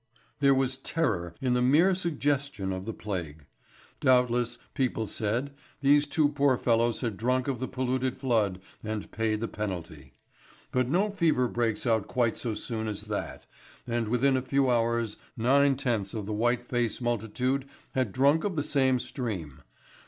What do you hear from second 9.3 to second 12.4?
the penalty. But no fever breaks out quite